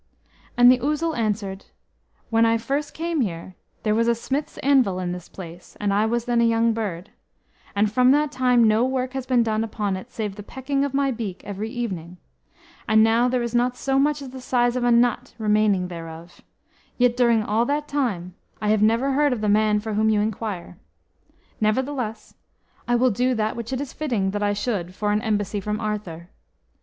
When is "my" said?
10.95-11.11